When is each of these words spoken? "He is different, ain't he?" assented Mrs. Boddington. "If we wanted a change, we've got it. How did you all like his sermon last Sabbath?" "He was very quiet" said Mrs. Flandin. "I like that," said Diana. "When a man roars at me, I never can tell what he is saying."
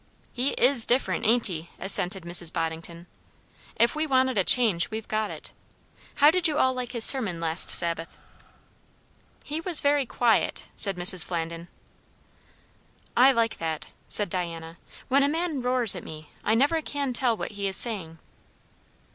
"He 0.33 0.53
is 0.53 0.87
different, 0.87 1.27
ain't 1.27 1.45
he?" 1.45 1.69
assented 1.79 2.23
Mrs. 2.23 2.51
Boddington. 2.51 3.05
"If 3.75 3.95
we 3.95 4.07
wanted 4.07 4.35
a 4.35 4.43
change, 4.43 4.89
we've 4.89 5.07
got 5.07 5.29
it. 5.29 5.51
How 6.15 6.31
did 6.31 6.47
you 6.47 6.57
all 6.57 6.73
like 6.73 6.93
his 6.93 7.05
sermon 7.05 7.39
last 7.39 7.69
Sabbath?" 7.69 8.17
"He 9.43 9.61
was 9.61 9.79
very 9.79 10.07
quiet" 10.07 10.63
said 10.75 10.95
Mrs. 10.97 11.23
Flandin. 11.23 11.67
"I 13.15 13.31
like 13.31 13.59
that," 13.59 13.89
said 14.07 14.31
Diana. 14.31 14.77
"When 15.07 15.21
a 15.21 15.29
man 15.29 15.61
roars 15.61 15.95
at 15.95 16.03
me, 16.03 16.31
I 16.43 16.55
never 16.55 16.81
can 16.81 17.13
tell 17.13 17.37
what 17.37 17.51
he 17.51 17.67
is 17.67 17.77
saying." 17.77 18.17